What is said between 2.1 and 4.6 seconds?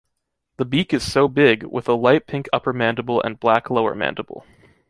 pink upper mandible and black lower mandible.